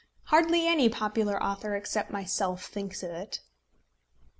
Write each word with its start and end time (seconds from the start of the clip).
Hardly 0.33 0.65
any 0.67 0.89
popular 0.89 1.37
author 1.43 1.75
except 1.75 2.09
myself 2.09 2.65
thinks 2.65 3.03
of 3.03 3.11
it." 3.11 3.41